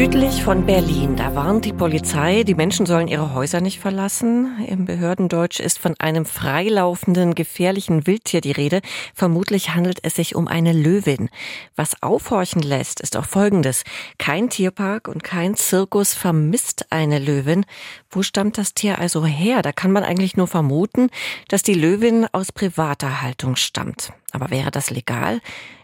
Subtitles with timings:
[0.00, 4.56] Südlich von Berlin, da warnt die Polizei, die Menschen sollen ihre Häuser nicht verlassen.
[4.64, 8.80] Im Behördendeutsch ist von einem freilaufenden, gefährlichen Wildtier die Rede.
[9.12, 11.30] Vermutlich handelt es sich um eine Löwin.
[11.74, 13.82] Was aufhorchen lässt, ist auch Folgendes.
[14.18, 17.66] Kein Tierpark und kein Zirkus vermisst eine Löwin.
[18.08, 19.62] Wo stammt das Tier also her?
[19.62, 21.10] Da kann man eigentlich nur vermuten,
[21.48, 24.12] dass die Löwin aus privater Haltung stammt.
[24.30, 25.40] Aber wäre das legal?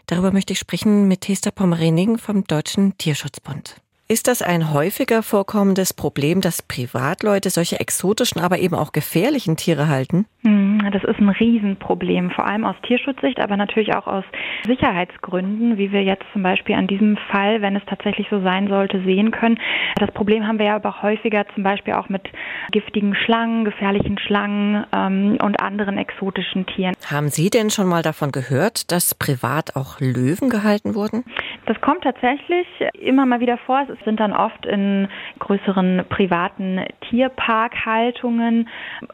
[0.07, 3.75] Darüber möchte ich sprechen mit Hester Pommerening vom Deutschen Tierschutzbund.
[4.07, 9.87] Ist das ein häufiger vorkommendes Problem, dass Privatleute solche exotischen, aber eben auch gefährlichen Tiere
[9.87, 10.27] halten?
[10.43, 14.23] Hm, das ist ein Riesenproblem, vor allem aus Tierschutzsicht, aber natürlich auch aus
[14.67, 19.01] Sicherheitsgründen, wie wir jetzt zum Beispiel an diesem Fall, wenn es tatsächlich so sein sollte,
[19.03, 19.59] sehen können.
[19.95, 22.29] Das Problem haben wir ja aber häufiger zum Beispiel auch mit
[22.71, 26.93] giftigen Schlangen, gefährlichen Schlangen ähm, und anderen exotischen Tieren.
[27.09, 31.23] Haben Sie denn schon mal davon gehört, dass privat auch Löwen gehalten wurden?
[31.65, 33.85] Das kommt tatsächlich immer mal wieder vor.
[33.91, 35.07] Es sind dann oft in
[35.39, 38.69] größeren privaten Tierparkhaltungen,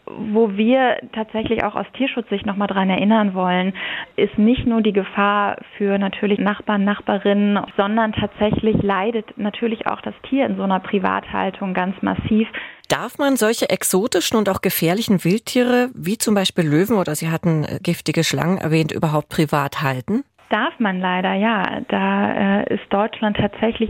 [0.05, 3.73] wo wir tatsächlich auch aus Tierschutzsicht nochmal dran erinnern wollen,
[4.17, 10.15] ist nicht nur die Gefahr für natürlich Nachbarn, Nachbarinnen, sondern tatsächlich leidet natürlich auch das
[10.29, 12.49] Tier in so einer Privathaltung ganz massiv.
[12.89, 17.63] Darf man solche exotischen und auch gefährlichen Wildtiere, wie zum Beispiel Löwen oder Sie hatten
[17.63, 20.25] äh, giftige Schlangen erwähnt, überhaupt privat halten?
[20.51, 21.81] Darf man leider, ja.
[21.87, 23.89] Da äh, ist Deutschland tatsächlich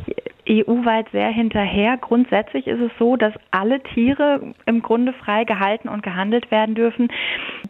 [0.50, 1.98] EU-weit sehr hinterher.
[1.98, 7.09] Grundsätzlich ist es so, dass alle Tiere im Grunde frei gehalten und gehandelt werden dürfen,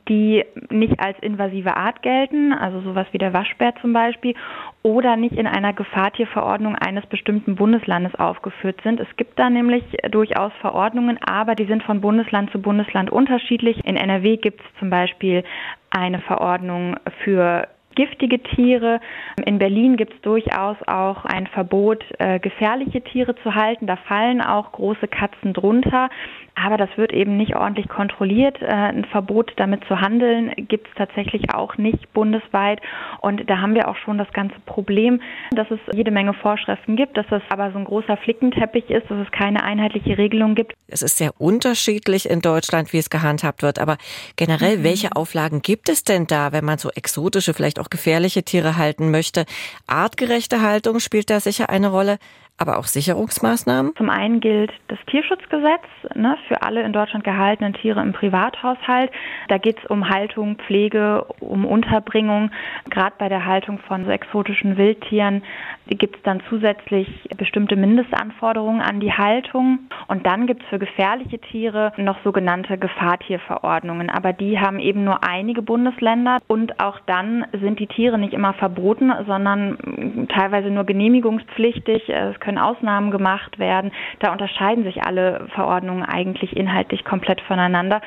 [0.08, 4.36] die nicht als invasive Art gelten, also sowas wie der Waschbär zum Beispiel,
[4.84, 9.00] oder nicht in einer Gefahrtierverordnung eines bestimmten Bundeslandes aufgeführt sind.
[9.00, 13.86] Es gibt da nämlich durchaus Verordnungen, aber die sind von Bundesland zu Bundesland unterschiedlich.
[13.86, 15.44] In NRW gibt es zum Beispiel
[15.92, 19.00] eine Verordnung für giftige Tiere.
[19.46, 23.88] In Berlin gibt es durchaus auch ein Verbot, äh, gefährliche Tiere zu halten.
[23.88, 26.10] Da fallen auch große Katzen drunter.
[26.56, 28.62] Aber das wird eben nicht ordentlich kontrolliert.
[28.62, 32.82] Äh, ein Verbot damit zu handeln gibt es tatsächlich auch nicht bundesweit.
[33.22, 37.18] Und da haben wir auch schon das ganze Problem, dass es jede Menge Vorschriften gibt,
[37.18, 40.74] dass es aber so ein großer Flickenteppich ist, dass es keine einheitliche Regelung gibt.
[40.88, 43.80] Es ist sehr unterschiedlich in Deutschland, wie es gehandhabt wird.
[43.80, 43.98] Aber
[44.36, 44.84] generell, mhm.
[44.84, 49.10] welche Auflagen gibt es denn da, wenn man so exotische, vielleicht auch gefährliche Tiere halten
[49.10, 49.46] möchte?
[49.88, 52.18] Artgerechte Haltung spielt da sicher eine Rolle
[52.62, 53.96] aber auch Sicherungsmaßnahmen?
[53.98, 55.82] Zum einen gilt das Tierschutzgesetz
[56.14, 59.12] ne, für alle in Deutschland gehaltenen Tiere im Privathaushalt.
[59.48, 62.52] Da geht es um Haltung, Pflege, um Unterbringung.
[62.90, 65.42] Gerade bei der Haltung von so exotischen Wildtieren
[65.88, 69.80] gibt es dann zusätzlich bestimmte Mindestanforderungen an die Haltung.
[70.08, 74.10] Und dann gibt es für gefährliche Tiere noch sogenannte Gefahrtierverordnungen.
[74.10, 76.38] Aber die haben eben nur einige Bundesländer.
[76.48, 82.08] Und auch dann sind die Tiere nicht immer verboten, sondern teilweise nur genehmigungspflichtig.
[82.08, 83.92] Es können Ausnahmen gemacht werden.
[84.20, 88.02] Da unterscheiden sich alle Verordnungen eigentlich inhaltlich komplett voneinander.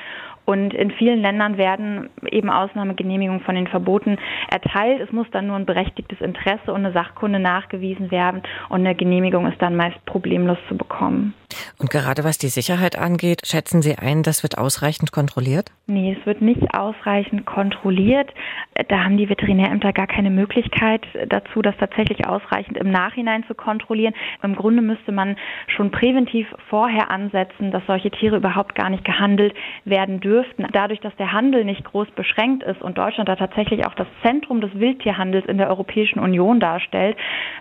[0.45, 4.19] Und in vielen Ländern werden eben Ausnahmegenehmigungen von den Verboten
[4.51, 5.01] erteilt.
[5.01, 9.47] Es muss dann nur ein berechtigtes Interesse und eine Sachkunde nachgewiesen werden und eine Genehmigung
[9.47, 11.33] ist dann meist problemlos zu bekommen.
[11.79, 15.71] Und gerade was die Sicherheit angeht, schätzen Sie ein, das wird ausreichend kontrolliert?
[15.87, 18.31] Nee, es wird nicht ausreichend kontrolliert.
[18.89, 24.15] Da haben die Veterinärämter gar keine Möglichkeit dazu, das tatsächlich ausreichend im Nachhinein zu kontrollieren.
[24.43, 25.37] Im Grunde müsste man
[25.69, 30.67] schon präventiv vorher ansetzen, dass solche Tiere überhaupt gar nicht gehandelt werden dürften.
[30.73, 34.61] Dadurch, dass der Handel nicht groß beschränkt ist und Deutschland da tatsächlich auch das Zentrum
[34.61, 37.17] des Wildtierhandels in der Europäischen Union darstellt,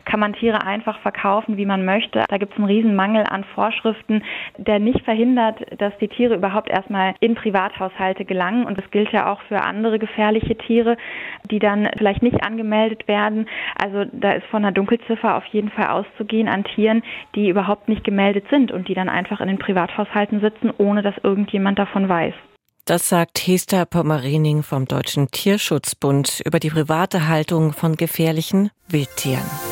[0.06, 2.23] kann man Tiere einfach verkaufen, wie man möchte.
[2.29, 4.23] Da gibt es einen riesen Mangel an Vorschriften,
[4.57, 8.66] der nicht verhindert, dass die Tiere überhaupt erstmal in Privathaushalte gelangen.
[8.66, 10.97] Und das gilt ja auch für andere gefährliche Tiere,
[11.50, 13.47] die dann vielleicht nicht angemeldet werden.
[13.81, 17.03] Also da ist von einer Dunkelziffer auf jeden Fall auszugehen an Tieren,
[17.36, 21.16] die überhaupt nicht gemeldet sind und die dann einfach in den Privathaushalten sitzen, ohne dass
[21.24, 22.34] irgendjemand davon weiß.
[22.85, 29.63] Das sagt Hester Pommerening vom Deutschen Tierschutzbund über die private Haltung von gefährlichen Wildtieren.